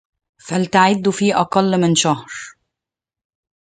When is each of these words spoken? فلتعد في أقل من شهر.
فلتعد 0.39 1.09
في 1.09 1.35
أقل 1.35 1.81
من 1.81 1.95
شهر. 1.95 2.29